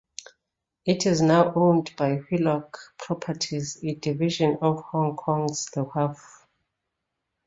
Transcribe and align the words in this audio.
It 0.83 1.05
is 1.05 1.21
now 1.21 1.53
owned 1.55 1.95
by 1.95 2.15
Wheelock 2.21 2.79
Properties, 2.97 3.77
a 3.83 3.93
division 3.93 4.57
of 4.59 4.81
Hong 4.85 5.15
Kong's 5.15 5.67
The 5.75 5.83
Wharf. 5.83 6.47